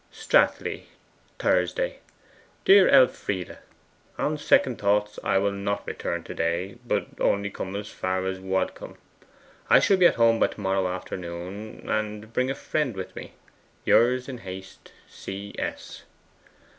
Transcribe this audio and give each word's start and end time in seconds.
STRATLEIGH, 0.09 0.87
Thursday. 1.37 1.99
'DEAR 2.65 2.89
ELFRIDE, 2.89 3.59
On 4.17 4.35
second 4.35 4.79
thoughts 4.79 5.19
I 5.23 5.37
will 5.37 5.51
not 5.51 5.85
return 5.85 6.23
to 6.23 6.33
day, 6.33 6.79
but 6.83 7.05
only 7.19 7.51
come 7.51 7.75
as 7.75 7.87
far 7.91 8.25
as 8.25 8.39
Wadcombe. 8.39 8.97
I 9.69 9.79
shall 9.79 9.97
be 9.97 10.07
at 10.07 10.15
home 10.15 10.39
by 10.39 10.47
to 10.47 10.59
morrow 10.59 10.87
afternoon, 10.87 11.87
and 11.87 12.33
bring 12.33 12.49
a 12.49 12.55
friend 12.55 12.95
with 12.95 13.15
me. 13.15 13.33
Yours, 13.85 14.27
in 14.27 14.39
haste, 14.39 14.91
C. 15.07 15.53
S. 15.59 16.01